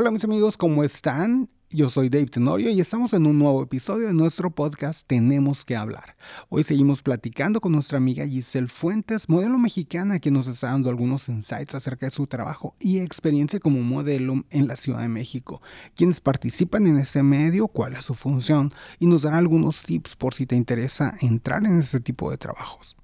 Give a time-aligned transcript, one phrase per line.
[0.00, 1.48] Hola mis amigos, ¿cómo están?
[1.70, 5.74] Yo soy Dave Tenorio y estamos en un nuevo episodio de nuestro podcast Tenemos que
[5.74, 6.16] hablar.
[6.50, 11.28] Hoy seguimos platicando con nuestra amiga Giselle Fuentes, modelo mexicana que nos está dando algunos
[11.28, 15.60] insights acerca de su trabajo y experiencia como modelo en la Ciudad de México,
[15.96, 20.32] quienes participan en ese medio, cuál es su función y nos dará algunos tips por
[20.32, 22.96] si te interesa entrar en este tipo de trabajos.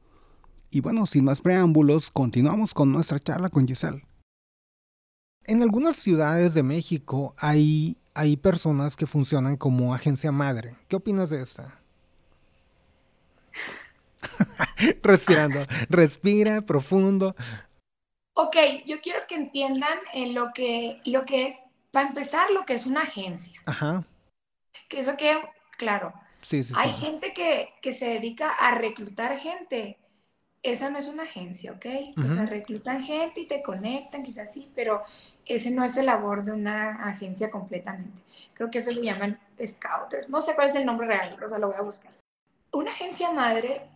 [0.70, 4.04] Y bueno, sin más preámbulos, continuamos con nuestra charla con Giselle.
[5.46, 10.77] En algunas ciudades de México hay hay personas que funcionan como agencia madre.
[10.88, 11.80] ¿Qué opinas de esta?
[15.02, 15.59] Respirando.
[15.88, 17.34] Respira profundo.
[18.34, 22.74] Ok, yo quiero que entiendan eh, lo, que, lo que es, para empezar, lo que
[22.74, 23.61] es una agencia.
[23.66, 24.05] Ajá.
[24.88, 25.36] Que eso que,
[25.77, 29.98] claro, sí, sí, hay gente que, que se dedica a reclutar gente
[30.64, 31.86] esa no es una agencia, ¿ok?
[32.16, 35.02] O sea, reclutan gente y te conectan, quizás sí, pero
[35.47, 38.21] ese no es el labor de una agencia completamente.
[38.55, 40.29] Creo que eso se llaman scouters.
[40.29, 42.12] No sé cuál es el nombre real, pero o sea, lo voy a buscar.
[42.73, 43.89] Una agencia madre,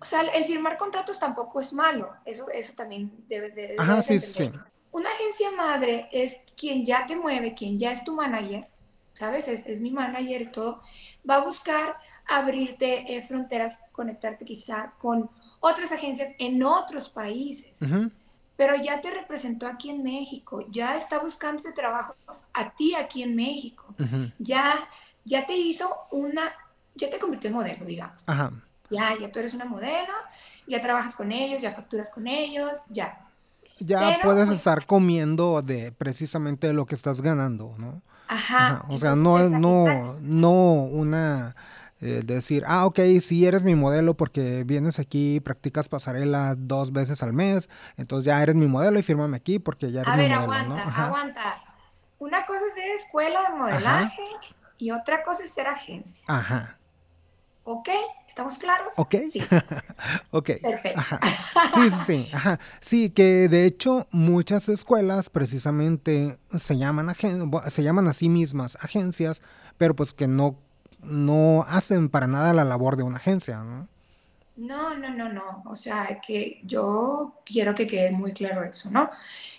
[0.00, 2.14] o sea, el firmar contratos tampoco es malo.
[2.24, 3.76] Eso, eso también debe de...
[3.78, 4.50] Ajá, sí, sí.
[4.92, 8.66] Una agencia madre es quien ya te mueve, quien ya es tu manager,
[9.14, 9.46] ¿sabes?
[9.48, 10.82] Es, es mi manager y todo.
[11.28, 11.96] Va a buscar
[12.28, 17.80] abrirte eh, fronteras, conectarte quizá con otras agencias en otros países.
[18.60, 22.14] Pero ya te representó aquí en México, ya está buscando este trabajo
[22.52, 23.86] a ti aquí en México.
[24.38, 24.74] Ya
[25.24, 26.42] ya te hizo una,
[26.94, 28.22] ya te convirtió en modelo, digamos.
[28.90, 30.12] Ya, ya tú eres una modelo,
[30.66, 33.26] ya trabajas con ellos, ya facturas con ellos, ya.
[33.78, 38.02] Ya puedes pues estar comiendo de precisamente lo que estás ganando, ¿no?
[38.28, 38.84] Ajá.
[38.88, 41.56] O sea, no, no, no una
[42.00, 47.22] eh, decir, ah, ok, si eres mi modelo porque vienes aquí practicas pasarela dos veces
[47.22, 50.22] al mes, entonces ya eres mi modelo y fírmame aquí porque ya eres a mi
[50.22, 50.52] ver, modelo.
[50.52, 51.62] Aguanta, aguanta.
[52.18, 54.22] Una cosa es ser escuela de modelaje
[54.78, 56.24] y otra cosa es ser agencia.
[56.26, 56.78] Ajá.
[57.64, 57.88] ¿Ok?
[58.26, 58.94] ¿Estamos claros?
[58.96, 59.16] Ok.
[59.30, 59.42] Sí.
[60.30, 60.50] ok.
[60.62, 61.00] Perfecto.
[61.74, 62.30] Sí, sí, sí.
[62.32, 62.58] Ajá.
[62.80, 67.14] Sí, que de hecho muchas escuelas precisamente se llaman,
[67.68, 69.42] se llaman a sí mismas agencias,
[69.76, 70.58] pero pues que no
[71.02, 73.88] no hacen para nada la labor de una agencia, ¿no?
[74.56, 75.62] No, no, no, no.
[75.66, 79.10] O sea, que yo quiero que quede muy claro eso, ¿no?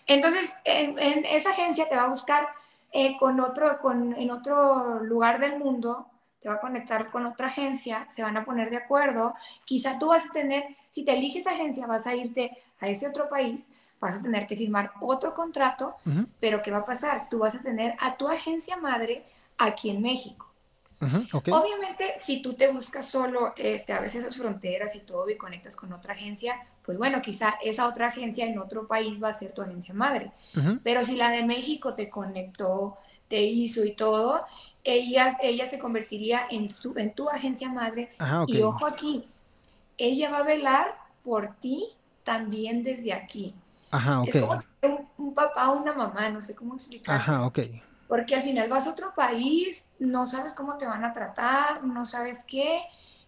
[0.05, 2.49] Entonces, en, esa agencia te va a buscar
[2.91, 6.07] eh, con otro, con, en otro lugar del mundo,
[6.41, 9.33] te va a conectar con otra agencia, se van a poner de acuerdo.
[9.65, 13.27] Quizá tú vas a tener, si te eliges agencia, vas a irte a ese otro
[13.27, 15.95] país, vas a tener que firmar otro contrato,
[16.39, 17.27] pero ¿qué va a pasar?
[17.29, 19.23] Tú vas a tener a tu agencia madre
[19.57, 20.50] aquí en México.
[21.51, 25.75] Obviamente, si tú te buscas solo, eh, te abres esas fronteras y todo y conectas
[25.75, 29.51] con otra agencia, pues bueno, quizá esa otra agencia en otro país va a ser
[29.53, 30.31] tu agencia madre.
[30.83, 32.97] Pero si la de México te conectó,
[33.27, 34.45] te hizo y todo,
[34.83, 38.11] ella, ella se convertiría en, su, en tu agencia madre.
[38.47, 39.27] Y ojo aquí,
[39.97, 41.87] ella va a velar por ti
[42.23, 43.55] también desde aquí.
[43.89, 47.15] Ajá, Es como un, un papá o una mamá, no sé cómo explicar.
[47.15, 47.59] Ajá, ok
[48.11, 52.05] porque al final vas a otro país, no sabes cómo te van a tratar, no
[52.05, 52.81] sabes qué.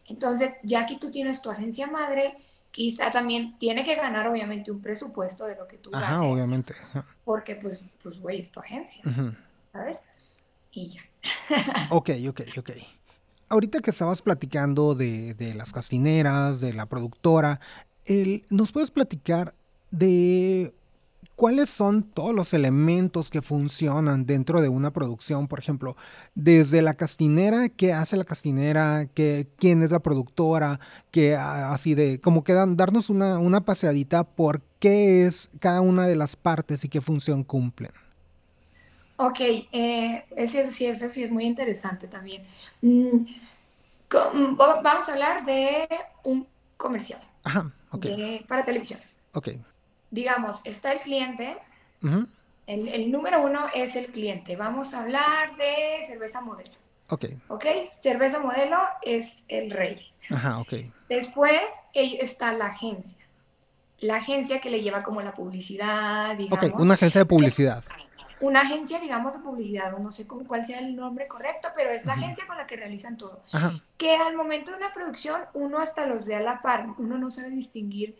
[0.07, 2.35] Entonces, ya que tú tienes tu agencia madre,
[2.69, 6.75] quizá también tiene que ganar obviamente un presupuesto de lo que tú Ajá, obviamente.
[7.23, 9.01] Porque pues, pues, güey, es tu agencia,
[9.71, 10.01] ¿sabes?
[10.73, 11.01] Y ya.
[11.89, 12.71] ok, ok, ok.
[13.47, 17.61] Ahorita que estabas platicando de, de las castineras, de la productora,
[18.03, 19.55] el, ¿nos puedes platicar
[19.91, 20.73] de
[21.35, 25.47] ¿cuáles son todos los elementos que funcionan dentro de una producción?
[25.47, 25.95] Por ejemplo,
[26.35, 29.07] desde la castinera, ¿qué hace la castinera?
[29.13, 30.79] ¿Qué, ¿Quién es la productora?
[31.11, 36.15] Que así de, como que darnos una, una paseadita por qué es cada una de
[36.15, 37.91] las partes y qué función cumplen.
[39.17, 39.39] Ok,
[39.71, 42.43] eh, eso, sí, eso sí es muy interesante también.
[42.81, 43.25] Mm,
[44.57, 45.87] vamos a hablar de
[46.23, 46.47] un
[46.77, 47.21] comercial.
[47.43, 48.07] Ajá, ok.
[48.47, 48.99] para televisión.
[49.33, 49.49] Ok
[50.13, 51.57] digamos, está el cliente,
[52.67, 54.55] el, número uno es el cliente.
[54.55, 56.75] Vamos a hablar de cerveza modelo.
[57.09, 57.25] Ok.
[57.47, 57.65] Ok,
[57.99, 60.13] cerveza modelo es el rey.
[60.29, 60.73] Ajá, ok.
[61.09, 61.63] Después
[61.93, 63.22] está la agencia.
[64.03, 66.61] La agencia que le lleva como la publicidad, digamos.
[66.61, 67.83] Ok, una agencia de publicidad.
[68.41, 71.91] una agencia, digamos, de publicidad, o no sé con cuál sea el nombre correcto, pero
[71.91, 73.41] es la agencia con la que realizan todo.
[73.97, 77.31] Que al momento de una producción uno hasta los ve a la par, uno no
[77.31, 78.17] sabe distinguir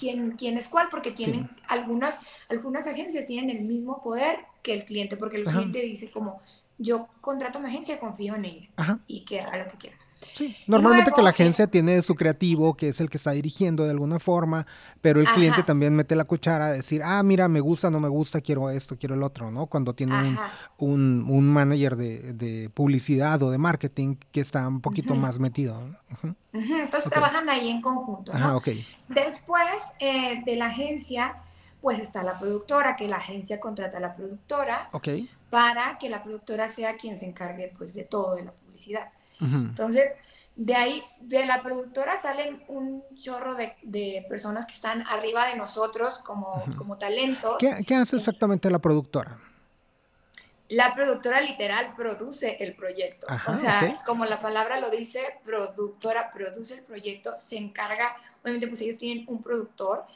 [0.00, 2.18] quién, quién es cuál, porque tienen algunas,
[2.50, 6.40] algunas agencias tienen el mismo poder que el cliente, porque el cliente dice como,
[6.76, 8.68] yo contrato a mi agencia, confío en ella
[9.06, 9.96] y que haga lo que quiera.
[10.32, 13.90] Sí, normalmente que la agencia tiene su creativo, que es el que está dirigiendo de
[13.90, 14.66] alguna forma,
[15.00, 18.08] pero el cliente también mete la cuchara a decir, ah, mira, me gusta, no me
[18.08, 19.66] gusta, quiero esto, quiero el otro, ¿no?
[19.66, 20.14] Cuando tiene
[20.78, 25.80] un, un, manager de, publicidad o de marketing que está un poquito más metido.
[26.52, 28.32] Entonces trabajan ahí en conjunto.
[28.32, 28.60] ¿no?
[29.08, 29.66] Después
[30.00, 31.36] eh, de la agencia,
[31.80, 34.90] pues está la productora, que la agencia contrata a la productora
[35.50, 39.10] para que la productora sea quien se encargue pues de todo de la publicidad.
[39.40, 40.16] Entonces,
[40.56, 46.18] de ahí, de la productora salen un chorro de, personas que están arriba de nosotros
[46.18, 47.56] como, como talentos.
[47.58, 49.38] ¿Qué, hace exactamente la productora?
[50.68, 53.26] La productora literal produce el proyecto.
[53.46, 58.80] o sea, como la palabra lo dice, productora produce el proyecto, se encarga, obviamente pues
[58.80, 60.06] ellos tienen un productor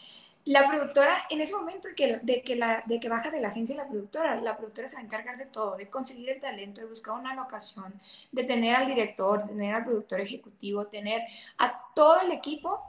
[0.49, 3.49] la productora, en ese momento de que, de que, la, de que baja de la
[3.49, 6.81] agencia la productora, la productora se va a encargar de todo, de conseguir el talento,
[6.81, 7.93] de buscar una locación,
[8.33, 11.21] de tener al director, de tener al productor ejecutivo, tener
[11.59, 12.83] a todo el equipo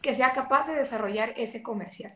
[0.00, 2.14] que sea capaz de desarrollar ese comercial.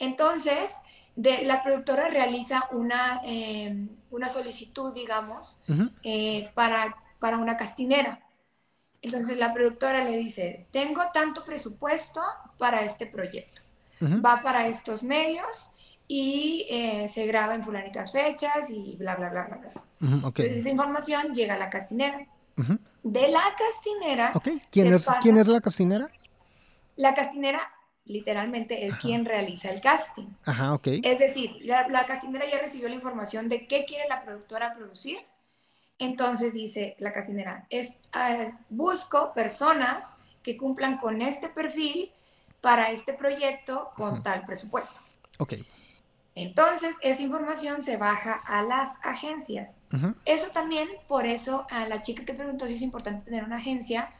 [0.00, 0.74] Entonces,
[1.14, 5.62] de, la productora realiza una, em, una solicitud, digamos,
[6.02, 8.20] eh, para, para una castinera.
[9.02, 12.20] Entonces la productora le dice, tengo tanto presupuesto
[12.58, 13.62] para este proyecto.
[14.02, 15.72] Va para estos medios
[16.08, 19.72] y eh, se graba en fulanitas fechas y bla, bla, bla, bla, bla.
[20.00, 22.26] Entonces esa información llega a la castinera.
[23.02, 24.32] De la castinera...
[24.70, 26.08] ¿Quién, es, ¿Quién es la castinera?
[26.96, 27.60] La castinera
[28.04, 30.26] literalmente es quien realiza el casting.
[30.44, 30.86] Ajá, ok.
[31.02, 35.18] Es decir, la, la castinera ya recibió la información de qué quiere la productora producir
[36.00, 42.10] entonces dice la casinera, es, ah, busco personas que cumplan con este perfil
[42.60, 45.00] para este proyecto con tal presupuesto.
[45.38, 45.54] Ok.
[46.34, 49.76] Entonces, esa información se baja a las agencias.
[50.24, 54.10] Eso también, por eso, a la chica que preguntó si es importante tener una agencia,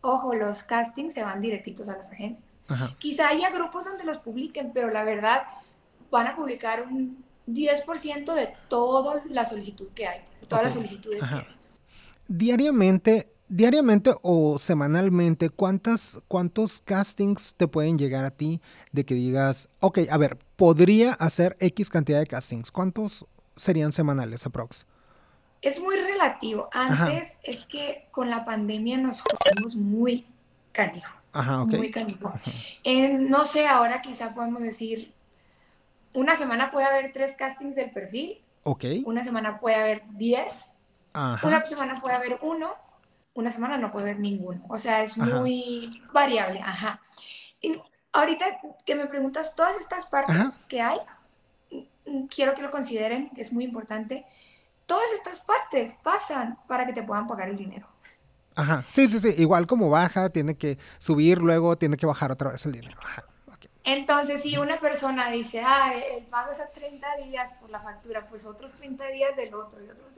[0.00, 2.60] ojo, los castings se van directitos a las agencias.
[2.98, 5.46] Quizá haya grupos donde los publiquen, pero la verdad
[6.10, 11.20] van a publicar un 10% de toda la solicitud que hay, de todas las solicitudes
[11.20, 11.46] que hay.
[12.28, 18.60] Diariamente, diariamente o semanalmente, ¿cuántas, ¿cuántos castings te pueden llegar a ti
[18.92, 22.70] de que digas, ok, a ver, podría hacer X cantidad de castings?
[22.72, 23.26] ¿Cuántos
[23.56, 24.86] serían semanales aprox?
[25.62, 26.68] Es muy relativo.
[26.72, 30.26] Antes es que con la pandemia nos jodimos muy
[30.72, 31.16] canijo.
[31.32, 32.32] Ajá, Muy canijo.
[33.20, 35.12] no sé, ahora quizá podemos decir
[36.16, 38.42] una semana puede haber tres castings del perfil.
[38.64, 38.84] Ok.
[39.04, 40.70] Una semana puede haber diez.
[41.12, 41.46] Ajá.
[41.46, 42.74] Una semana puede haber uno.
[43.34, 44.64] Una semana no puede haber ninguno.
[44.68, 46.60] O sea, es muy variable.
[46.60, 47.00] Ajá.
[47.60, 47.80] Y
[48.12, 48.46] ahorita
[48.86, 50.98] que me preguntas todas estas partes que hay,
[52.34, 54.24] quiero que lo consideren, es muy importante.
[54.86, 57.88] Todas estas partes pasan para que te puedan pagar el dinero.
[58.54, 59.34] Ajá, sí, sí, sí.
[59.36, 62.98] Igual como baja, tiene que subir, luego tiene que bajar otra vez el dinero.
[63.02, 63.24] Ajá.
[63.86, 68.26] Entonces, si una persona dice, ah, el pago es a 30 días por la factura,
[68.28, 70.08] pues otros 30 días del otro y otros.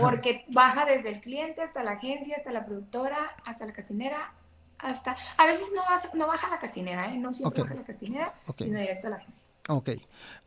[0.00, 4.32] Porque baja desde el cliente hasta la agencia, hasta la productora, hasta la castinera,
[4.78, 5.16] hasta...
[5.36, 5.82] A veces no,
[6.14, 7.18] no baja la castinera, ¿eh?
[7.18, 9.46] No siempre baja la castinera, sino directo a la agencia.
[9.68, 9.90] Ok,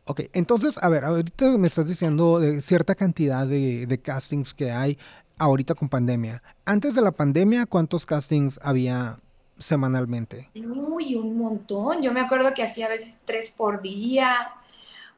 [0.06, 0.20] ok.
[0.32, 4.98] Entonces, a ver, ahorita me estás diciendo de cierta cantidad de, de castings que hay
[5.38, 6.42] ahorita con pandemia.
[6.64, 9.20] Antes de la pandemia, ¿cuántos castings había
[9.58, 10.50] semanalmente?
[10.54, 12.02] Uy, un montón.
[12.02, 14.52] Yo me acuerdo que hacía a veces tres por día.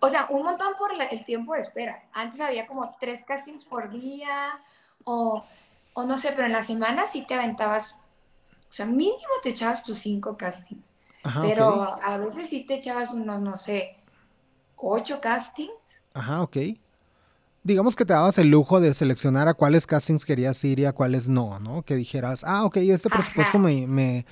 [0.01, 2.05] O sea, un montón por el tiempo de espera.
[2.13, 4.61] Antes había como tres castings por día
[5.05, 5.45] o,
[5.93, 9.83] o no sé, pero en la semana sí te aventabas, o sea, mínimo te echabas
[9.85, 10.93] tus cinco castings.
[11.43, 13.97] pero a veces sí te echabas unos, no sé,
[14.77, 16.03] ocho castings.
[16.15, 16.57] Ajá, ok.
[17.69, 20.95] Digamos que te dabas el lujo de seleccionar a cuáles castings querías ir y a
[20.95, 21.83] cuáles no, ¿no?
[21.83, 24.25] Que dijeras, ah, ok, este presupuesto me, me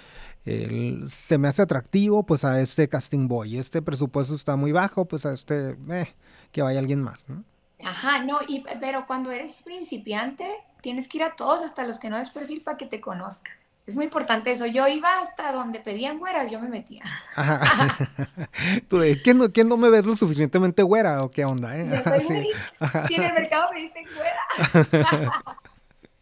[1.08, 3.58] se me hace atractivo, pues a este casting voy.
[3.58, 6.14] Este presupuesto está muy bajo, pues a este, eh,
[6.50, 7.44] que vaya alguien más, ¿no?
[7.84, 10.46] Ajá, no, y, pero cuando eres principiante,
[10.80, 13.52] tienes que ir a todos, hasta los que no des perfil, para que te conozcan.
[13.86, 14.66] Es muy importante eso.
[14.66, 17.04] Yo iba hasta donde pedían güeras, yo me metía.
[17.36, 18.08] Ajá.
[18.88, 21.76] ¿Tú de quién no, quién no me ves lo suficientemente güera o qué onda?
[21.76, 21.86] Eh?
[22.26, 23.14] sí.
[23.14, 25.32] en el mercado me dicen güera.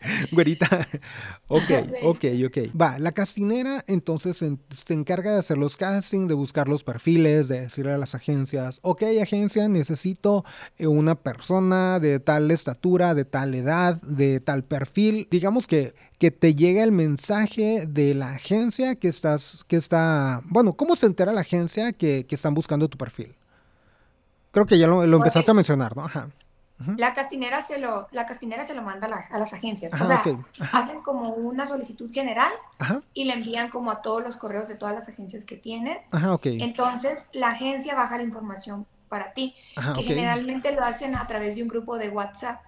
[0.32, 0.88] Güerita.
[1.48, 1.70] Ok,
[2.02, 2.58] ok, ok.
[2.80, 4.56] Va, la castinera entonces se,
[4.92, 9.02] encarga de hacer los castings, de buscar los perfiles, de decirle a las agencias, ok,
[9.20, 10.44] agencia, necesito
[10.78, 15.28] eh, una persona de tal estatura, de tal edad, de tal perfil.
[15.30, 20.72] Digamos que, que te llega el mensaje de la agencia que estás, que está, bueno,
[20.74, 23.36] ¿cómo se entera la agencia que, están buscando tu perfil?
[24.50, 26.04] Creo que ya lo, empezaste a mencionar, ¿no?
[26.04, 26.30] Ajá.
[26.96, 29.94] La castinera se lo, la castinera se lo manda a, las agencias.
[29.94, 30.46] Ajá, o sea, ok.
[30.60, 30.78] Ajá.
[30.78, 34.74] hacen como una solicitud general Ajá, y le envían como a todos los correos de
[34.74, 35.98] todas las agencias que tienen.
[36.10, 36.38] ajá.
[36.42, 41.56] Entonces, la agencia baja la información para ti, Ajá, que generalmente lo hacen a través
[41.56, 42.60] de un grupo de WhatsApp.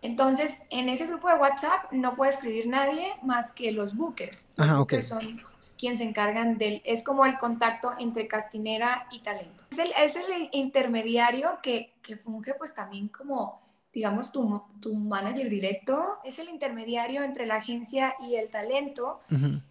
[0.00, 4.46] Entonces, en ese grupo de WhatsApp no puede escribir nadie más que los bookers.
[4.56, 5.42] Los bookers son
[5.78, 9.64] quienes se encargan del, es como el contacto entre castinera y talento.
[9.70, 13.60] Es el, es el intermediario que, que funge pues también como,
[13.92, 16.18] digamos, tu, tu manager directo.
[16.24, 19.20] Es el intermediario entre la agencia y el talento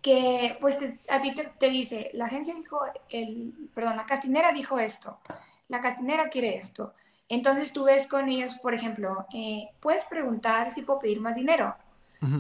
[0.01, 4.51] que pues te- a ti te, te dice, la agencia dijo, el, perdón, la castinera
[4.53, 5.19] dijo esto,
[5.67, 6.93] la castinera quiere esto.
[7.29, 11.75] Entonces tú ves con ellos, por ejemplo, eh, puedes preguntar si puedo pedir más dinero.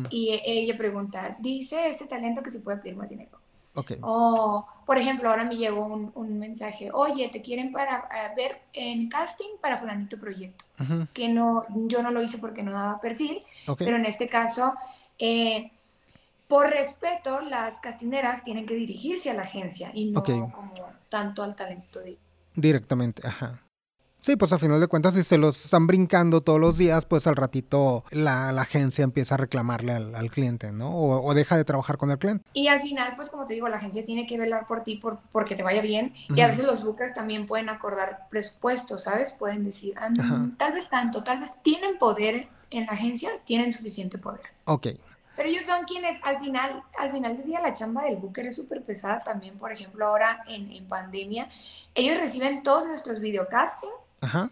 [0.09, 3.37] Y ella pregunta, dice este talento que se puede pedir más dinero.
[4.01, 8.61] O, por ejemplo, ahora me llegó un, un mensaje, oye, te quieren para eh, ver
[8.73, 12.99] en casting para fulanito proyecto, ujú, que no, yo no lo hice porque no daba
[13.01, 13.43] perfil,
[13.77, 14.73] pero en este caso,
[15.19, 15.71] eh,
[16.47, 20.23] por respeto, las castineras tienen que dirigirse a la agencia y no
[20.55, 20.73] como
[21.09, 21.99] tanto al talento.
[21.99, 22.17] de-
[22.55, 23.61] Directamente, ajá.
[24.27, 27.27] Sí, pues a final de cuentas, si se los están brincando todos los días, pues
[27.27, 30.89] al ratito la, la agencia empieza a reclamarle al, al cliente, ¿no?
[30.93, 32.43] O, o deja de trabajar con el cliente.
[32.51, 35.19] Y al final, pues como te digo, la agencia tiene que velar por ti por,
[35.31, 36.13] porque te vaya bien.
[36.35, 39.31] Y a veces los bookers también pueden acordar presupuestos, ¿sabes?
[39.31, 40.09] Pueden decir, "Ah,
[40.57, 44.41] tal vez tanto, tal vez tienen poder en la agencia, tienen suficiente poder.
[44.65, 44.87] Ok,
[45.37, 48.55] Pero ellos son quienes al final, al final del día la chamba del booker es
[48.55, 51.47] súper pesada también, por ejemplo, ahora en, en pandemia,
[51.95, 54.49] ellos reciben todos nuestros videocastings, ajá,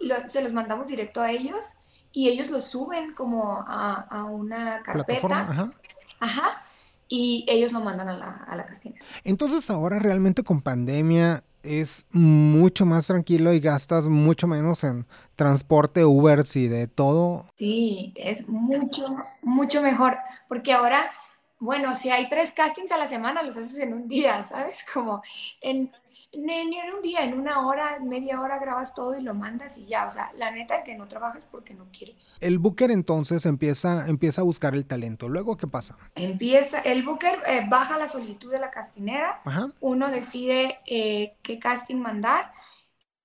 [0.00, 1.76] lo- se los mandamos directo a ellos
[2.12, 5.72] y ellos los suben como a, a una carpeta, ajá.
[6.20, 6.62] ajá,
[7.08, 9.04] y ellos lo mandan a la, a la castinera.
[9.24, 16.04] Entonces ahora realmente con pandemia es mucho más tranquilo y gastas mucho menos en transporte,
[16.04, 17.46] Ubers y de todo.
[17.56, 19.06] Sí, es mucho,
[19.42, 20.16] mucho mejor,
[20.48, 21.10] porque ahora,
[21.58, 24.84] bueno, si hay tres castings a la semana, los haces en un día, ¿sabes?
[24.92, 25.22] Como
[25.60, 25.90] en,
[26.36, 29.78] ni ni en un día, en una hora, media hora grabas todo y lo mandas
[29.78, 32.16] y ya, o sea, la neta que no trabajas porque no quiere.
[32.40, 35.28] El booker entonces empieza, empieza a buscar el talento.
[35.28, 35.96] Luego, ¿qué pasa?
[36.14, 41.58] Empieza, el booker eh, baja la solicitud de la castinera, Ajá, uno decide eh, qué
[41.58, 42.52] casting mandar.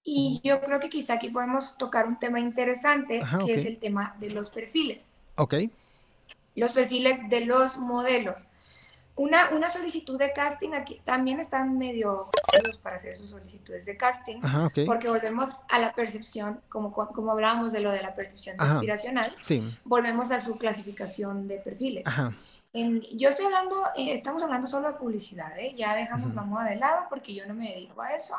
[0.03, 3.79] Y yo creo que quizá aquí podemos tocar un tema interesante, Ajá, que es el
[3.79, 5.15] tema de los perfiles.
[5.37, 5.53] ok,
[6.55, 8.47] los perfiles de los modelos.
[9.19, 12.29] Una, una solicitud de casting aquí también están medio
[12.81, 17.73] para hacer sus solicitudes de casting, ajá, porque volvemos a la percepción, como, como hablábamos
[17.73, 18.75] de lo de la percepción Ajá.
[18.75, 22.07] aspiracional, Sí, volvemos a su clasificación de perfiles.
[22.07, 22.33] ajá,
[22.71, 25.73] En- yo estoy hablando, eh, estamos hablando solo de publicidad, ¿eh?
[25.75, 28.35] ya dejamos la moda de lado porque yo no me dedico a eso,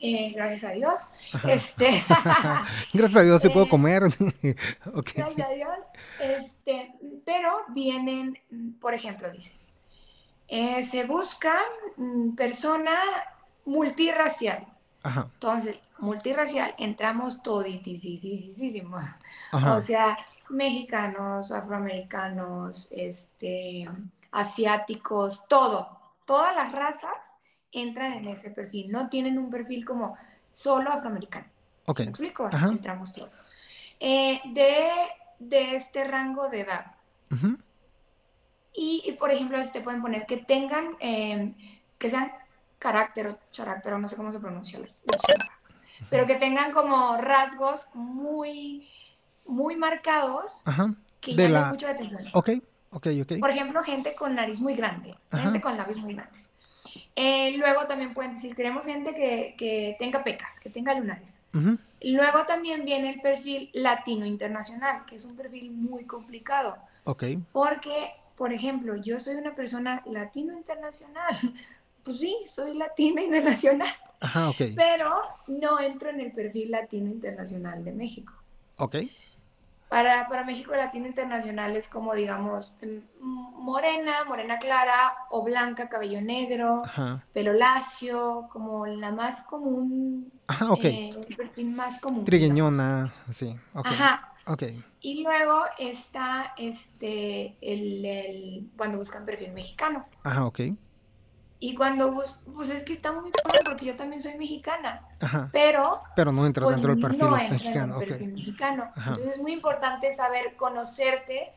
[0.00, 1.08] eh, gracias a Dios.
[1.48, 1.86] Este,
[2.92, 4.02] Gracias a Dios sí puedo Eh, comer.
[5.14, 5.78] Gracias a Dios.
[6.20, 6.92] Este,
[7.24, 8.36] pero vienen,
[8.80, 9.52] por ejemplo, dice,
[10.48, 11.54] eh, se busca
[11.96, 12.94] mm, persona
[13.64, 14.66] multirracial.
[15.02, 19.02] ajá, Entonces, multirracial, entramos toditisísimos.
[19.62, 20.16] O sea,
[20.48, 23.88] mexicanos, afroamericanos, este,
[24.32, 25.98] asiáticos, todo.
[26.26, 27.34] Todas las razas
[27.72, 28.90] entran en ese perfil.
[28.90, 30.16] No tienen un perfil como
[30.52, 31.46] solo afroamericano.
[31.86, 32.46] ok, ¿Sí me explico?
[32.52, 32.68] Ajá.
[32.70, 33.42] Entramos todos.
[34.00, 34.88] Eh, de,
[35.38, 36.86] de este rango de edad.
[37.30, 37.58] ujú,
[38.72, 41.54] Y, y, por ejemplo, te pueden poner que tengan, eh,
[41.98, 42.30] que sean
[42.78, 45.50] carácter o carácter, o no sé cómo se pronuncia chingada,
[46.10, 48.88] pero que tengan como rasgos muy,
[49.44, 52.22] muy marcados ajá, que De llamen la- mucho la atención.
[52.34, 52.50] ok,
[52.90, 55.42] ok, ok, Por ejemplo, gente con nariz muy grande, Ajá.
[55.44, 56.50] gente con labios muy grandes.
[57.16, 61.40] Eh, luego también pueden decir, queremos gente que, que tenga pecas, que tenga lunares.
[62.00, 68.12] Luego también viene el perfil latino internacional, que es un perfil muy complicado, ok, porque,
[68.38, 71.34] por ejemplo, yo soy una persona latino internacional.
[72.04, 73.88] Pues sí, soy latino internacional,
[74.20, 75.10] ajá, ok, pero
[75.48, 78.32] no entro en el perfil latino internacional de México.
[78.78, 78.94] ok,
[79.88, 82.74] Para, para México latino internacional es como, digamos,
[83.20, 90.72] morena, morena clara o blanca, cabello negro, ajá, pelo lacio, como la más común, ajá,
[90.72, 90.84] ok.
[90.84, 92.36] eh, el perfil más común.
[92.36, 92.74] digamos.
[92.74, 94.32] Trigueñona, sí, ok, Ajá.
[94.48, 94.62] Ok,
[95.00, 100.06] Y luego está este, el, el- cuando buscan perfil mexicano.
[100.22, 100.60] ajá, ok,
[101.60, 105.50] Y cuando bus pues es que está muy claro porque yo también soy mexicana, ajá,
[105.52, 108.84] pero pero no entras pues dentro del perfil no mexicano, en el perfil mexicano.
[108.94, 109.10] Ajá.
[109.10, 111.52] Entonces es muy importante saber conocerte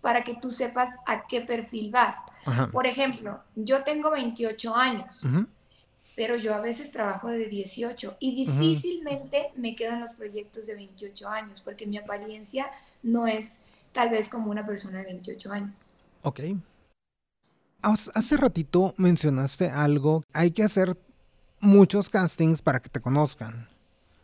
[0.00, 2.16] para que tú sepas a qué perfil vas.
[2.44, 5.46] ajá, Por ejemplo, yo tengo 28 años ujú,
[6.16, 10.74] pero yo a veces trabajo de 18 y difícilmente me quedo en los proyectos de
[10.74, 12.70] 28 años porque mi apariencia
[13.02, 13.58] no es
[13.92, 15.86] tal vez como una persona de 28 años.
[16.22, 16.40] Ok.
[17.82, 20.96] Hace ratito mencionaste algo, hay que hacer
[21.60, 23.68] muchos castings para que te conozcan.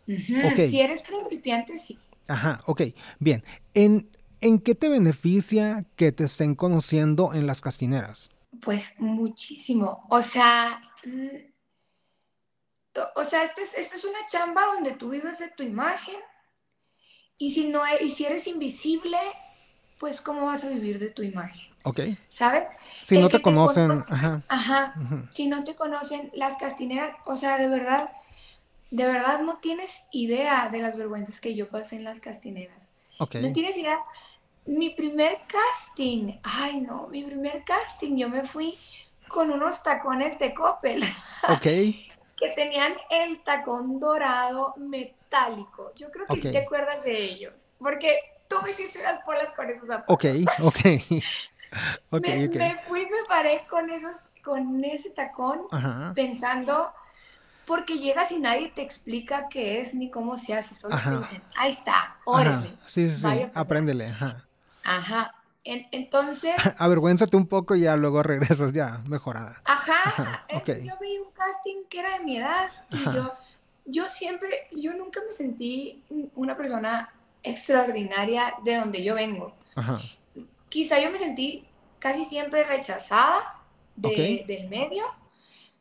[0.06, 1.98] Si eres principiante, sí.
[2.28, 2.82] Ajá, ok,
[3.18, 3.42] bien.
[3.74, 4.08] ¿En,
[4.40, 8.30] ¿En qué te beneficia que te estén conociendo en las castineras?
[8.60, 10.06] Pues muchísimo.
[10.08, 11.57] O sea, mm,
[13.16, 16.16] o sea, esta es, es una chamba donde tú vives de tu imagen
[17.38, 19.18] y si, no, y si eres invisible,
[19.98, 21.72] pues ¿cómo vas a vivir de tu imagen?
[21.84, 22.00] Ok.
[22.26, 22.76] ¿Sabes?
[23.04, 24.42] Si no te, conocen, ajá.
[24.48, 24.94] Ajá.
[25.30, 28.10] Si no te conocen, las castineras, o sea, de verdad,
[28.90, 32.90] de verdad no tienes idea de las vergüenzas que yo pasé en las castineras.
[33.20, 33.36] Ok.
[33.36, 34.00] No tienes idea.
[34.66, 38.76] Mi primer casting, ay no, mi primer casting, yo me fui
[39.28, 41.04] con unos tacones de Coppel.
[41.48, 41.66] Ok.
[42.38, 45.92] que tenían el tacón dorado metálico.
[45.96, 48.18] Yo creo que te acuerdas de ellos, porque
[48.48, 50.14] tú me hiciste unas polas con esos zapatos.
[50.14, 50.24] Ok,
[50.62, 50.78] ok.
[52.10, 55.62] okay, me, fui me paré con, esos, con ese tacón
[56.14, 56.92] pensando,
[57.66, 61.42] porque llegas y nadie te explica qué es ni cómo se hace, solo te dicen,
[61.56, 62.78] ahí está, órale.
[62.86, 64.06] Sí, sí, sí, apréndele.
[64.06, 64.48] Ajá.
[64.84, 66.54] Ajá entonces...
[66.78, 69.60] Avergüénzate un poco y ya luego regresas ya mejorada.
[69.64, 70.44] Ajá.
[70.50, 73.32] Yo vi un casting que era de mi edad y yo,
[73.84, 76.02] yo siempre, yo nunca me sentí
[76.34, 77.12] una persona
[77.42, 79.54] extraordinaria de donde yo vengo.
[79.74, 79.98] Ajá.
[80.68, 81.66] Quizá yo me sentí
[81.98, 83.54] casi siempre rechazada
[83.96, 85.04] del medio,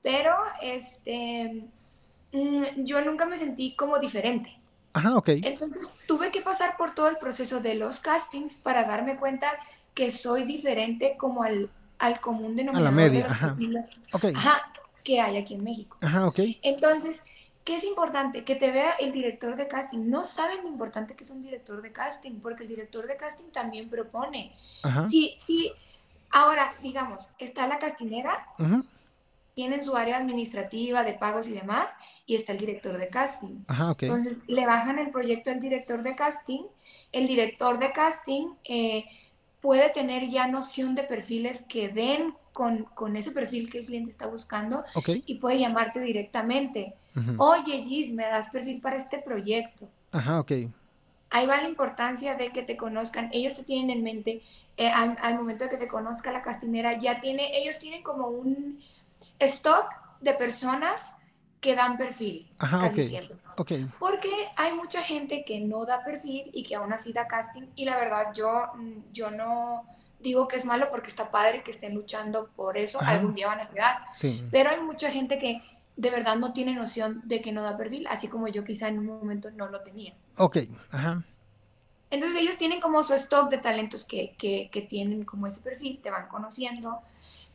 [0.01, 1.65] pero este,
[2.31, 4.56] mm, yo nunca me sentí como diferente.
[4.97, 5.29] Ajá, ok.
[5.43, 9.51] Entonces tuve que pasar por todo el proceso de los castings para darme cuenta
[9.93, 13.55] que soy diferente como al, al común denominador a la media, de ajá.
[14.13, 14.33] Okay.
[14.35, 14.71] ajá,
[15.03, 15.97] que hay aquí en México.
[16.01, 16.39] Ajá, ok.
[16.61, 17.23] Entonces,
[17.63, 18.43] ¿qué es importante?
[18.43, 20.09] Que te vea el director de casting.
[20.09, 23.51] No saben lo importante que es un director de casting, porque el director de casting
[23.51, 24.55] también propone.
[24.83, 25.07] Ajá.
[25.07, 25.71] Sí, sí.
[26.29, 28.47] Ahora, digamos, está la castinera,
[29.57, 31.89] tienen su área administrativa de pagos y demás,
[32.27, 33.63] y está el director de casting.
[33.65, 34.07] Ajá, okay.
[34.07, 36.61] Entonces, le bajan el proyecto al director de casting.
[37.11, 38.53] El director de casting...
[38.63, 39.05] Eh,
[39.61, 44.11] puede tener ya noción de perfiles que den con, con ese perfil que el cliente
[44.11, 44.83] está buscando
[45.25, 46.93] y puede llamarte directamente.
[47.37, 49.89] Oye, Gis, ¿me das perfil para este proyecto?
[50.11, 50.51] Ajá, ok.
[51.31, 53.29] Ahí va la importancia de que te conozcan.
[53.33, 54.43] Ellos te tienen en mente,
[54.77, 58.27] eh, al, al, momento de que te conozca la castinera, ya tiene, ellos tienen como
[58.27, 58.79] un
[59.39, 61.13] stock de personas
[61.59, 62.51] que dan perfil.
[62.59, 63.37] Ajá, casi siempre.
[63.99, 67.67] Porque hay mucha gente que no da perfil y que aún así da casting.
[67.75, 69.85] Y la verdad, yo, mm, yo no
[70.19, 72.99] digo que es malo porque está padre que estén luchando por eso.
[73.01, 73.97] Algún día van a quedar.
[74.13, 74.45] Sí.
[74.51, 75.61] Pero hay mucha gente que
[75.95, 78.99] de verdad no tiene noción de que no da perfil, así como yo quizá en
[78.99, 80.13] un momento no lo tenía.
[80.37, 80.57] Ok,
[80.91, 81.23] ajá.
[82.09, 85.99] Entonces ellos tienen como su stock de talentos que, que, que tienen como ese perfil,
[86.01, 87.01] te van conociendo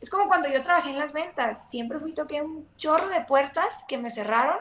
[0.03, 3.85] es como cuando yo trabajé en las ventas, siempre fui, toqué un chorro de puertas
[3.87, 4.57] que me cerraron,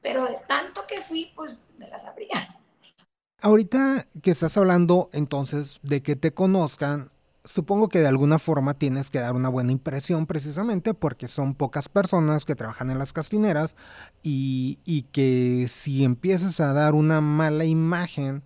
[0.00, 2.56] pero de tanto que fui, pues me las abría.
[3.42, 7.10] Ahorita que estás hablando entonces de que te conozcan,
[7.44, 11.88] supongo que de alguna forma tienes que dar una buena impresión precisamente porque son pocas
[11.88, 13.74] personas que trabajan en las castineras
[14.22, 18.44] y, y que si empiezas a dar una mala imagen,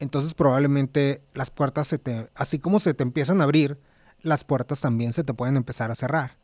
[0.00, 3.78] entonces probablemente las puertas se te, así como se te empiezan a abrir,
[4.22, 6.36] las puertas también se te pueden empezar a cerrar.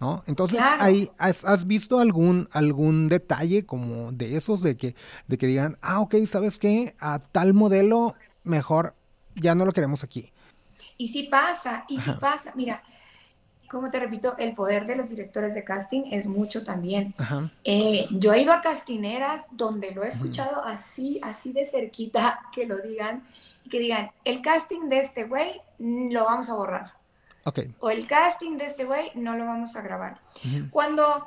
[0.00, 0.22] ¿No?
[0.28, 0.60] Entonces,
[1.18, 4.94] has, visto algún, algún detalle como de esos de que,
[5.26, 6.94] de que digan, ah, ok, ¿sabes qué?
[7.00, 8.94] A tal modelo, mejor
[9.34, 10.32] ya no lo queremos aquí.
[10.98, 12.84] Y si pasa, y si pasa, mira,
[13.68, 17.14] como te repito, el poder de los directores de casting es mucho también.
[17.64, 22.66] Eh, yo he ido a castineras donde lo he escuchado así, así de cerquita, que
[22.66, 23.24] lo digan,
[23.64, 26.92] y que digan, el casting de este güey lo vamos a borrar.
[27.78, 30.20] O el casting de este güey no lo vamos a grabar.
[30.70, 31.26] cuando,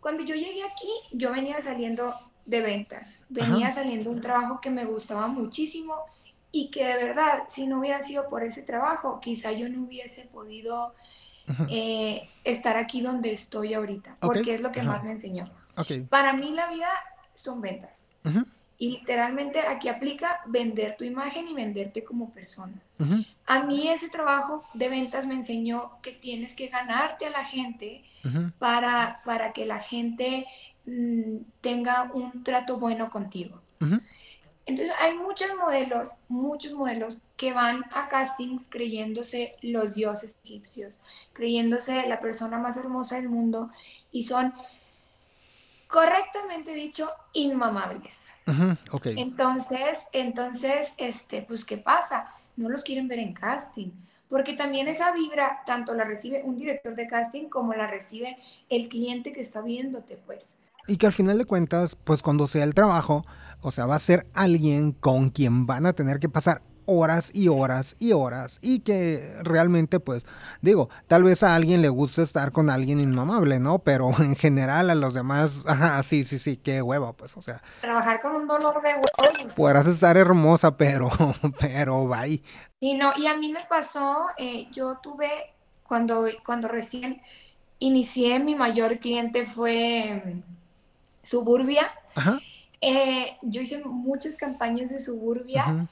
[0.00, 4.84] cuando yo llegué aquí, yo venía saliendo de ventas, venía saliendo un trabajo que me
[4.84, 5.94] gustaba muchísimo
[6.50, 10.24] y que de verdad, si no hubiera sido por ese trabajo, quizá yo no hubiese
[10.26, 10.94] podido
[11.68, 15.44] eh, estar aquí donde estoy ahorita, porque es lo que más me enseñó.
[16.08, 16.88] Para mí la vida
[17.34, 18.08] son ventas.
[18.78, 22.74] Y literalmente aquí aplica vender tu imagen y venderte como persona.
[23.46, 28.04] A mí ese trabajo de ventas me enseñó que tienes que ganarte a la gente
[28.58, 30.46] para, para que la gente
[30.86, 33.60] mm, tenga un trato bueno contigo.
[34.66, 41.00] Entonces hay muchos modelos, muchos modelos que van a castings creyéndose los dioses egipcios,
[41.32, 43.70] creyéndose la persona más hermosa del mundo
[44.12, 44.54] y son
[45.92, 48.32] correctamente dicho, inmamables.
[48.46, 49.06] Ujú, ok.
[49.16, 52.32] Entonces, entonces, este, pues, ¿qué pasa?
[52.56, 53.90] No los quieren ver en casting,
[54.28, 58.38] porque también esa vibra tanto la recibe un director de casting como la recibe
[58.70, 60.54] el cliente que está viéndote, pues.
[60.86, 63.24] Y que al final de cuentas, pues cuando sea el trabajo,
[63.60, 67.48] o sea, va a ser alguien con quien van a tener que pasar horas y
[67.48, 70.26] horas y horas y que realmente pues
[70.60, 73.78] digo, tal vez a alguien le guste estar con alguien inmamable, ¿no?
[73.80, 77.62] Pero en general a los demás, ajá, sí, sí, sí, qué hueva, pues, o sea,
[77.80, 79.52] Trabajar con un dolor de huevos.
[79.54, 81.08] podrás estar hermosa, pero,
[81.60, 82.42] pero, bye.
[82.80, 85.28] Sí, no, y a mí me pasó, eh, yo tuve,
[85.84, 87.22] cuando, cuando recién
[87.78, 90.42] inicié, mi mayor cliente fue
[91.22, 91.90] Suburbia.
[92.14, 92.40] Ajá,
[92.80, 95.88] Eh, yo hice muchas campañas de Suburbia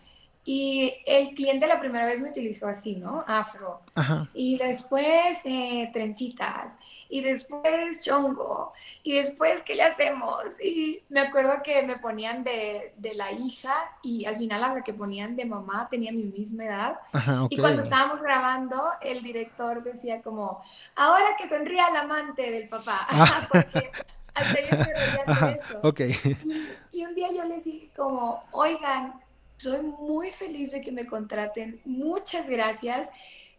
[0.52, 3.24] y el cliente la primera vez me utilizó así, ¿no?
[3.28, 3.82] Afro.
[3.94, 6.76] ajá, Y después eh, trencitas.
[7.08, 8.72] Y después chongo.
[9.04, 10.42] Y después, ¿qué le hacemos?
[10.60, 14.82] Y me acuerdo que me ponían de, de la hija y al final a la
[14.82, 16.98] que ponían de mamá tenía mi misma edad.
[17.12, 17.46] ajá.
[17.48, 20.64] Y cuando estábamos grabando, el director decía como,
[20.96, 23.06] ahora que sonría el amante del papá.
[23.08, 23.46] Ah.
[23.52, 23.92] Porque
[24.34, 25.78] hasta yo se reía Ajá, eso.
[25.84, 26.00] ok.
[26.44, 29.19] Y, y un día yo les dije como, oigan,
[29.61, 33.09] soy muy feliz de que me contraten, muchas gracias,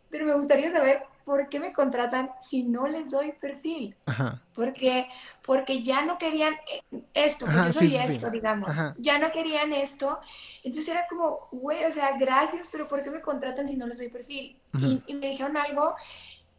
[0.09, 3.95] pero me gustaría saber por qué me contratan si no les doy perfil.
[4.07, 5.07] Ajá, Porque,
[5.45, 6.55] porque ya no querían
[6.91, 8.15] eh, esto, pues Ajá, yo soy sí, sí.
[8.15, 8.69] esto, digamos.
[8.69, 8.95] Ajá.
[8.97, 10.19] Ya no querían esto.
[10.63, 13.99] Entonces era como, güey, o sea, gracias, pero ¿por qué me contratan si no les
[13.99, 14.57] doy perfil?
[14.79, 15.95] Y, y me dijeron algo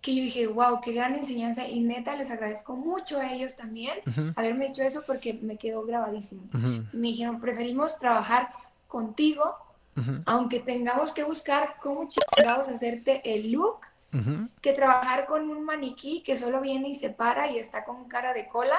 [0.01, 1.67] que yo dije, wow, qué gran enseñanza.
[1.67, 3.99] Y neta, les agradezco mucho a ellos también
[4.37, 6.43] haberme hecho eso porque me quedó grabadísimo.
[6.93, 8.51] Y me dijeron, preferimos trabajar
[8.93, 9.57] contigo,
[10.27, 13.79] aunque tengamos que buscar cómo chingados hacerte el look,
[14.61, 18.35] que trabajar con un maniquí que solo viene y se para y está con cara
[18.35, 18.77] de cola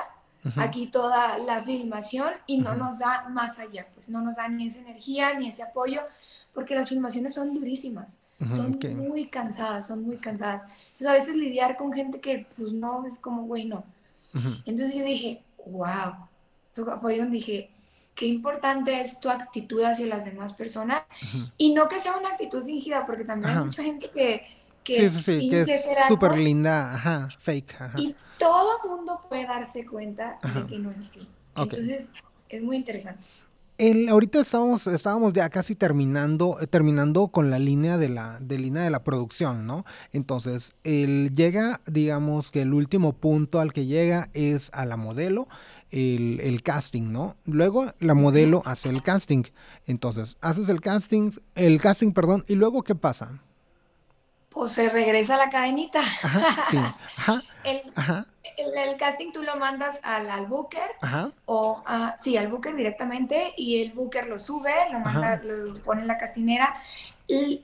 [0.58, 4.68] aquí toda la filmación y no nos da más allá, pues no nos da ni
[4.68, 6.02] esa energía ni ese apoyo,
[6.54, 8.20] porque las filmaciones son durísimas,
[8.54, 10.64] son muy cansadas, son muy cansadas.
[10.64, 13.84] Entonces a veces lidiar con gente que pues no es como, güey, no.
[14.66, 16.28] Entonces yo dije, wow,
[17.02, 17.72] fue donde dije,
[18.16, 21.04] qué importante es tu actitud hacia las demás personas
[21.58, 23.60] y no que sea una actitud fingida, porque también Ajá.
[23.60, 24.46] hay mucha gente que,
[24.84, 29.86] que Sí, sí, sí, que es súper linda, ajá, fake, y todo mundo puede darse
[29.86, 31.28] cuenta de que no es así.
[31.56, 31.74] Ok.
[31.74, 32.14] Entonces,
[32.50, 33.26] es muy interesante.
[33.80, 38.60] El, ahorita estábamos, estábamos ya casi terminando, eh, terminando con la línea de la, de
[38.60, 39.84] línea de la producción, ¿no?
[40.12, 45.48] Entonces, el, llega, digamos que el último punto al que llega es a la modelo,
[45.94, 47.38] el, el casting, ¿no?
[47.46, 49.44] Luego la modelo hace el casting.
[49.86, 53.40] Entonces, haces el casting, el casting, perdón, y luego ¿qué pasa?
[54.50, 56.00] Pues se regresa a la cadenita.
[56.00, 56.78] Ajá, sí,
[57.18, 58.28] ajá, El, ajá,
[58.58, 62.76] el- el casting tú lo mandas al, al booker ajá, o a- sí, al booker
[62.76, 65.44] directamente y el booker lo sube, lo manda, Ajá.
[65.44, 66.76] lo pone en la castinera.
[67.28, 67.64] Y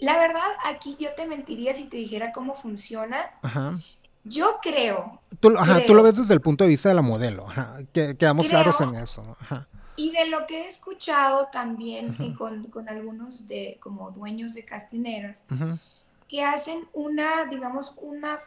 [0.00, 3.30] la verdad, aquí yo te mentiría si te dijera cómo funciona.
[3.42, 3.78] ajá.
[4.24, 7.76] Yo creo, Tú, lo- tú ves desde el punto de vista de la modelo, ajá,
[7.92, 9.36] que, quedamos claros en eso, ¿no?
[9.40, 14.54] Ajá, y de lo que he escuchado también eh, con, con algunos de como dueños
[14.54, 15.44] de castineras,
[16.28, 18.40] que hacen una, digamos, una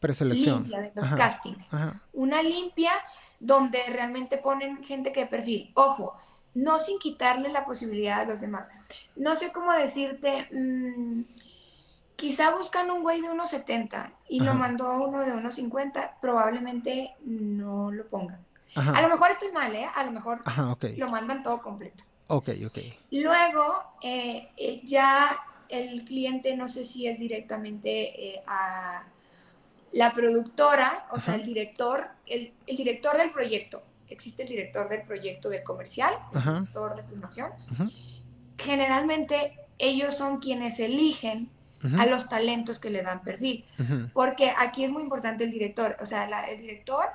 [0.00, 0.62] Preselección.
[0.62, 1.72] limpia de los Ajá, castings.
[1.74, 2.00] ajá.
[2.12, 2.90] Una limpia
[3.38, 5.70] donde realmente ponen gente que de perfil.
[5.74, 6.16] Ojo,
[6.54, 8.70] no sin quitarle la posibilidad a los demás.
[9.14, 11.22] No sé cómo decirte, mm,
[12.20, 17.90] quizá buscan un güey de 1,70 y lo mandó a uno de 1,50, probablemente no
[17.90, 18.44] lo pongan.
[18.76, 19.88] A lo mejor estoy mal, ¿eh?
[19.94, 22.04] A lo mejor ajá, lo mandan todo completo.
[22.26, 22.78] ok, ok.
[23.10, 29.04] Luego, eh, eh, ya el cliente, no sé si es directamente eh, a
[29.92, 33.82] la productora, o sea, el director, el, el director del proyecto.
[34.08, 37.50] Existe el director del proyecto del comercial, el director de filmación.
[38.58, 41.50] Generalmente ellos son quienes eligen
[41.98, 43.64] a los talentos que le dan perfil.
[44.12, 45.96] Porque aquí es muy importante el director.
[46.00, 47.06] O sea, la- el director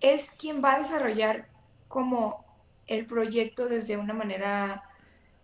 [0.00, 1.46] es quien va a desarrollar
[1.88, 2.44] como
[2.86, 4.82] el proyecto desde una manera,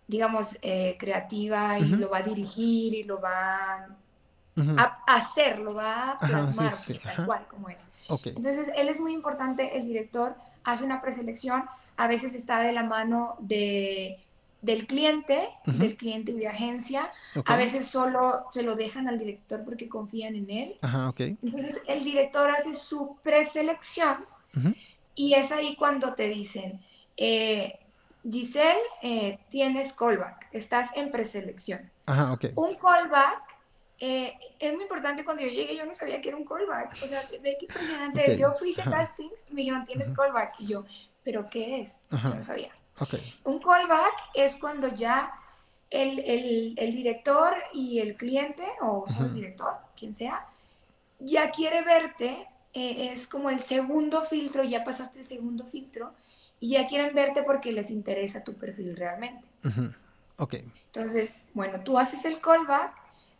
[0.07, 3.87] digamos, eh, creativa y lo va a dirigir y lo va
[4.55, 7.89] a hacer, lo va a Ajá, sí, plasmar, sí, pues, tal cual como es.
[8.09, 11.63] Ok, Entonces, él es muy importante, el director hace una preselección,
[11.97, 14.19] a veces está de la mano de,
[14.63, 17.11] del cliente, del cliente y de agencia,
[17.45, 20.75] a veces solo se lo dejan al director porque confían en él.
[20.81, 21.19] Ajá, ok.
[21.19, 24.25] Entonces el director hace su preselección
[25.15, 26.81] y es ahí cuando te dicen,
[27.17, 27.77] eh,
[28.29, 31.91] Giselle, eh, tienes callback, estás en preselección.
[32.05, 32.45] Ajá, ok.
[32.55, 33.41] Un callback
[33.99, 37.03] eh, es muy importante cuando yo llegué, yo no sabía que era un callback.
[37.03, 38.37] O sea, ve qué impresionante.
[38.37, 40.55] Yo fui a castings y me dijeron, tienes callback.
[40.59, 40.85] Y yo,
[41.21, 42.01] ¿pero qué es?
[42.09, 42.71] Yo no sabía.
[42.99, 43.33] Okay.
[43.43, 45.33] Un callback es cuando ya
[45.89, 50.47] el, el, el director y el cliente, o solo el director, quien sea,
[51.19, 52.47] ya quiere verte.
[52.75, 56.11] Eh, es como el segundo filtro, ya pasaste el segundo filtro
[56.59, 59.45] y ya quieren verte porque les interesa tu perfil realmente.
[60.37, 60.55] Ok.
[60.87, 62.95] Entonces, bueno, tú haces el callback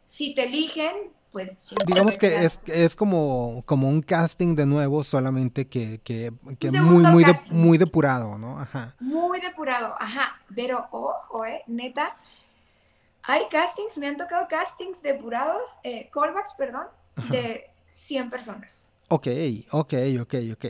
[0.06, 0.94] si te eligen,
[1.34, 1.76] pues...
[1.86, 7.04] Digamos que es, es como, como un casting de nuevo, solamente que, que, que muy,
[7.04, 8.60] muy, muy depurado, ¿no?
[8.60, 8.96] Ajá.
[9.00, 10.40] Muy depurado, ajá.
[10.56, 12.16] Pero ojo, eh, neta,
[13.24, 16.86] hay castings, me han tocado castings depurados, eh, callbacks, perdón,
[17.30, 18.92] de 100 personas.
[19.10, 19.28] Ok,
[19.72, 20.66] ok, ok, ok.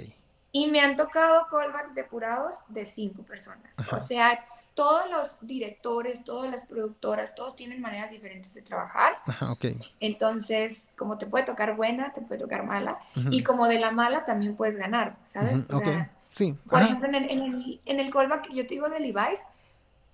[0.53, 3.75] Y me han tocado callbacks depurados de 5 personas.
[3.91, 9.17] O sea, todos los directores, todas las productoras, todos tienen maneras diferentes de trabajar.
[9.25, 9.65] Ajá, ok.
[9.99, 12.99] Entonces, como te puede tocar buena, te puede tocar mala.
[13.29, 15.65] Y como de la mala también puedes ganar, ¿sabes?
[15.69, 16.55] o sea, sí.
[16.69, 19.41] Por ejemplo, en el, en, el, en el callback que yo te digo de Levi's,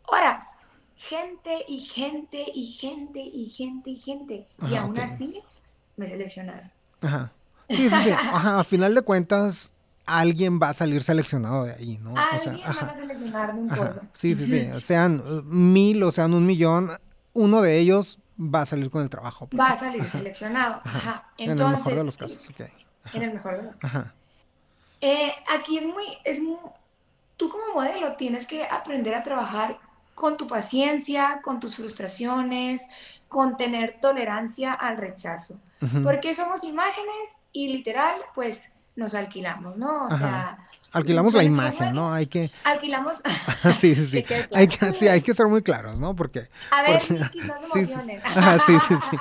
[0.08, 0.46] horas.
[0.96, 4.48] Gente y gente y gente y gente y gente.
[4.70, 5.42] y aún así
[5.96, 6.70] me seleccionaron.
[7.00, 7.32] Ajá.
[7.70, 8.10] Sí, sí, sí.
[8.12, 8.60] Ajá.
[8.60, 9.72] A final de cuentas,
[10.18, 12.14] alguien va a salir seleccionado de ahí, ¿no?
[12.18, 14.02] Alguien o sea, va a seleccionar de un polvo.
[14.14, 14.68] Sí, sí, sí.
[14.80, 16.92] Sean mil o sean un millón,
[17.34, 19.48] uno de ellos va a salir con el trabajo.
[19.48, 19.62] Pues.
[19.62, 20.82] Va a salir seleccionado.
[20.84, 21.32] Ajá.
[21.38, 22.62] en el mejor de los casos, ok.
[23.14, 24.08] En el mejor de los casos.
[25.02, 26.58] Eh, aquí es muy, es muy,
[27.38, 29.80] tú como modelo tienes que aprender a trabajar
[30.14, 32.86] con tu paciencia, con tus frustraciones,
[33.30, 35.60] con tener tolerancia al rechazo.
[36.04, 38.70] Porque somos imágenes y literal, pues
[39.00, 40.06] nos alquilamos, ¿no?
[40.06, 40.60] O sea...
[40.92, 42.14] Alquilamos la imagen, ¿no?
[42.14, 42.52] Hay que...
[42.64, 43.22] Alquilamos...
[43.80, 44.26] sí, sí, sí.
[44.54, 46.16] hay que, sí, hay que ser muy claros, ¿no?
[46.16, 46.50] Porque...
[46.70, 47.14] A ver, porque...
[47.14, 48.22] no se emocionen.
[48.66, 49.18] Sí, sí, sí.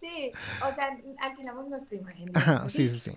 [0.00, 2.30] Sí, o sea, alquilamos nuestra imagen.
[2.34, 3.14] Ajá, sí, sí, sí.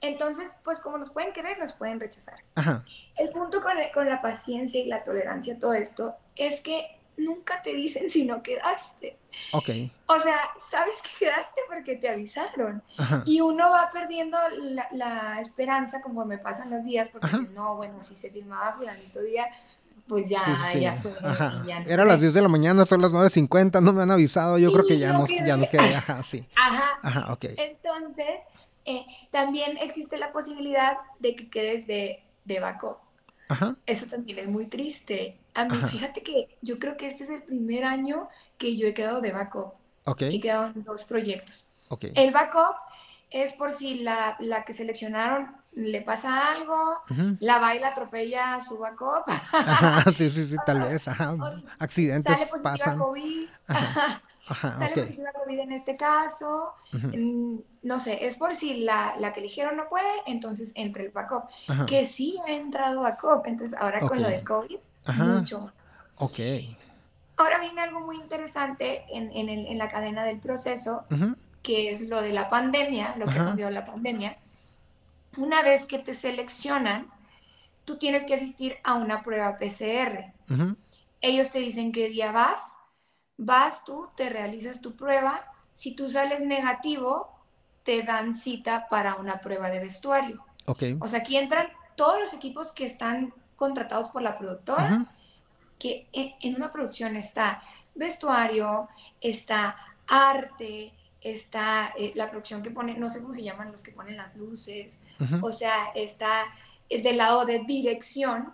[0.00, 2.38] Entonces, pues como nos pueden querer, nos pueden rechazar.
[2.54, 2.84] Ajá.
[3.16, 7.72] El punto con, con la paciencia y la tolerancia, todo esto, es que nunca te
[7.74, 9.16] dicen si no quedaste.
[9.52, 9.70] Ok.
[10.06, 10.38] O sea,
[10.70, 12.82] sabes que quedaste porque te avisaron.
[13.24, 14.38] Y uno va perdiendo
[14.92, 19.48] la, esperanza como me pasan los días, porque no, bueno, si se filmaba fulanito día,
[20.08, 20.42] pues ya,
[20.74, 21.12] ya fue.
[21.86, 24.86] Era las 10 de la mañana, son las 9.50, no me han avisado, yo creo
[24.86, 25.94] que ya no, ya no quedé.
[25.94, 26.46] Ajá, sí.
[26.54, 26.98] Ajá.
[27.02, 27.46] Ajá, ok.
[27.56, 28.40] Entonces,
[28.84, 32.98] eh, también existe la posibilidad de que quedes de, de backup.
[33.48, 33.76] Ajá.
[33.86, 35.38] Eso también es muy triste.
[35.56, 38.94] A mí, fíjate que yo creo que este es el primer año que yo he
[38.94, 39.74] quedado de backup.
[40.04, 40.22] Ok.
[40.22, 41.68] He quedado en dos proyectos.
[41.88, 42.12] Okay.
[42.14, 42.76] El backup
[43.30, 47.02] es por si la, la que seleccionaron le pasa algo,
[47.40, 49.24] la baila atropella a su backup.
[50.16, 51.06] sí, sí, sí, tal vez.
[51.06, 51.36] Ajá.
[51.78, 52.98] Accidentes sale pasan.
[52.98, 53.48] COVID.
[54.60, 56.72] sale positiva COVID en este caso.
[56.92, 61.10] Mm, no sé, es por si la, la, que eligieron no puede, entonces entra el
[61.10, 61.44] backup.
[61.86, 63.46] Que sí ha entrado backup.
[63.46, 64.78] Entonces, ahora con lo del COVID,
[65.12, 65.74] mucho más.
[66.16, 66.38] Ok.
[67.36, 71.04] Ahora viene algo muy interesante en, en, el, en la cadena del proceso,
[71.62, 74.38] que es lo de la pandemia, lo que ha cambiado la pandemia.
[75.36, 77.10] Una vez que te seleccionan,
[77.84, 80.32] tú tienes que asistir a una prueba PCR.
[81.20, 82.76] Ellos te dicen qué día vas,
[83.36, 85.44] vas tú, te realizas tu prueba.
[85.74, 87.28] Si tú sales negativo,
[87.82, 90.44] te dan cita para una prueba de vestuario.
[90.66, 90.96] Okay.
[91.00, 95.06] O sea, aquí entran todos los equipos que están contratados por la productora,
[95.78, 97.62] que en, una producción está
[97.94, 98.88] vestuario,
[99.20, 103.92] está arte, está eh, la producción que pone, no sé cómo se llaman los que
[103.92, 105.00] ponen las luces,
[105.40, 106.44] o sea, está
[106.88, 108.52] eh, del lado de dirección,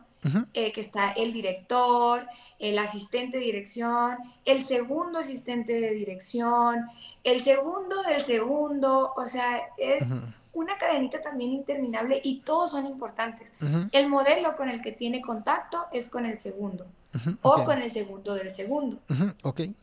[0.55, 2.27] eh, que está el director,
[2.61, 6.87] el asistente de dirección, el segundo asistente de dirección,
[7.25, 10.05] el segundo del segundo, o sea, es
[10.55, 13.53] una cadenita también interminable y todos son importantes.
[13.93, 16.87] El modelo con el que tiene contacto es con el segundo
[17.43, 18.99] o con el segundo del segundo.
[19.43, 19.75] Okay.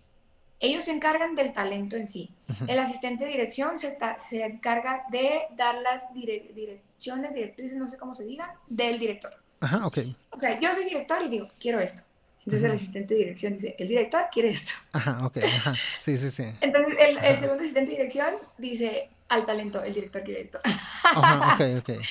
[0.62, 2.30] Ellos se encargan del talento en sí.
[2.68, 8.14] El asistente de dirección se, se encarga de dar las direcciones, directrices, no sé cómo
[8.14, 9.34] se diga, del director.
[9.62, 10.00] Ajá, ok.
[10.32, 12.02] O sea, yo soy director y digo, quiero esto.
[12.40, 14.72] Entonces el asistente de dirección dice, el director quiere esto.
[14.92, 15.74] Ajá, ok, ajá.
[16.02, 16.44] Sí, sí, sí.
[16.62, 20.60] Entonces el, el segundo asistente de dirección dice, al talento, el director quiere esto.
[21.04, 22.02] Ajá, ok, ok.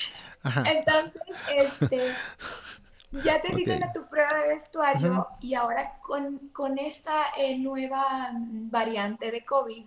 [0.41, 0.63] Ajá.
[0.71, 1.21] Entonces,
[1.55, 2.15] este,
[3.11, 8.31] ya te citan a tu prueba de vestuario y ahora con, con esta eh, nueva
[8.33, 9.83] variante de COVID,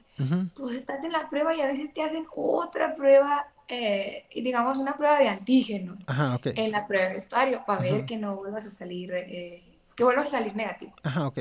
[0.55, 4.97] pues estás en la prueba y a veces te hacen otra prueba, eh, digamos una
[4.97, 6.53] prueba de antígenos Ajá, okay.
[6.57, 9.63] en la prueba de vestuario para ver que no vuelvas a salir, eh,
[9.95, 10.93] que vuelvas a salir negativo.
[11.03, 11.41] Ajá, ok.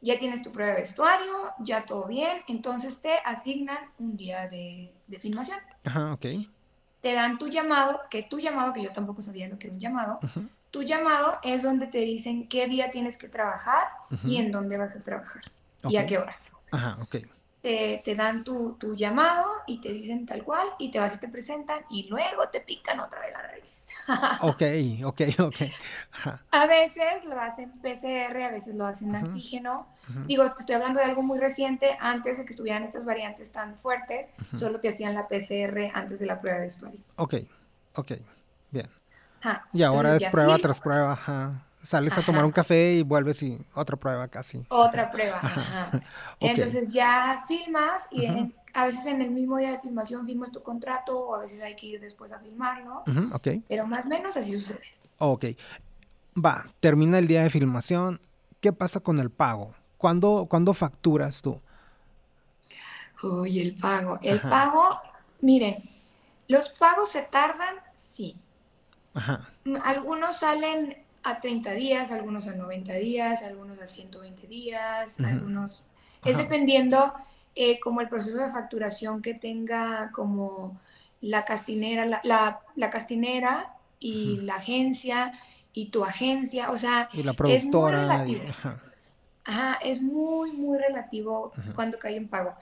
[0.00, 4.92] Ya tienes tu prueba de vestuario, ya todo bien, entonces te asignan un día de,
[5.06, 5.58] de filmación.
[5.84, 6.26] Ajá, ok.
[7.00, 9.80] Te dan tu llamado, que tu llamado, que yo tampoco sabía lo que era un
[9.80, 10.20] llamado,
[10.70, 13.88] tu llamado es donde te dicen qué día tienes que trabajar
[14.24, 15.42] y en dónde vas a trabajar
[15.88, 16.36] y a qué hora.
[16.70, 17.16] Ajá, ok
[17.60, 21.84] te, dan tu, llamado y te dicen tal cual y te vas y te presentan
[21.90, 23.84] y luego te pican otra vez la nariz.
[24.42, 24.62] ok,
[25.04, 25.70] ok, ok.
[26.50, 29.86] A veces lo hacen PCR, a veces lo hacen antígeno.
[30.26, 33.76] Digo, te estoy hablando de algo muy reciente, antes de que estuvieran estas variantes tan
[33.78, 37.00] fuertes, solo te hacían la PCR antes de la prueba de vestuario.
[37.16, 37.34] Ok,
[37.94, 38.12] ok,
[38.70, 38.88] bien.
[39.72, 41.18] Y ahora es prueba tras prueba,
[41.82, 44.66] Sales a tomar un café y vuelves y otra prueba casi.
[44.68, 46.02] Otra prueba, ajá.
[46.40, 48.26] Entonces ya filmas y
[48.74, 51.76] a veces en el mismo día de filmación filmas tu contrato o a veces hay
[51.76, 53.02] que ir después a filmarlo.
[53.68, 54.80] Pero más o menos así sucede.
[55.18, 55.46] Ok.
[56.42, 58.20] Va, termina el día de filmación.
[58.60, 59.74] ¿Qué pasa con el pago?
[59.96, 61.60] ¿Cuándo, ¿cuándo facturas tú?
[63.22, 64.18] Uy, el pago.
[64.22, 64.96] El pago,
[65.40, 65.82] miren,
[66.48, 68.36] los pagos se tardan, sí.
[69.14, 69.50] Ajá.
[69.84, 75.82] Algunos salen a 30 días, algunos a 90 días, algunos a 120 días, algunos...
[76.24, 77.14] Es dependiendo
[77.54, 80.78] eh, como el proceso de facturación que tenga como
[81.20, 85.32] la castinera, la, la, castinera y la agencia
[85.72, 88.42] y tu agencia, o sea, es muy relativo.
[89.44, 89.78] Ajá.
[89.82, 92.54] es muy, muy relativo cuando cae un pago.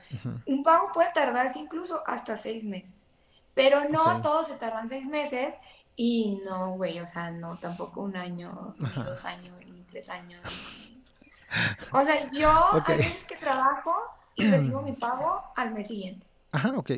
[0.47, 3.11] Un pago puede tardarse incluso hasta seis meses,
[3.55, 5.59] pero no todos se tardan seis meses
[5.97, 10.41] y no, güey, o sea, no, tampoco un año, ni dos años, ni tres años.
[11.93, 13.95] O sea, yo a veces que trabajo
[14.39, 16.27] y recibo mi pago al mes siguiente.
[16.53, 16.93] Ajá, ok.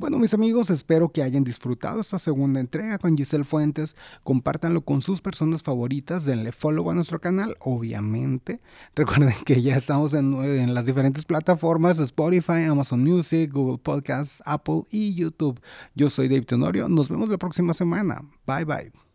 [0.00, 3.96] Bueno, mis amigos, espero que hayan disfrutado esta segunda entrega con Giselle Fuentes.
[4.22, 6.24] Compártanlo con sus personas favoritas.
[6.24, 8.60] Denle follow a nuestro canal, obviamente.
[8.94, 15.14] Recuerden que ya estamos en, las diferentes plataformas: Spotify, Amazon Music, Google Podcasts, Apple y
[15.14, 15.60] YouTube.
[15.96, 16.88] Yo soy David Tenorio.
[16.88, 18.22] Nos vemos la próxima semana.
[18.46, 19.07] Bye bye.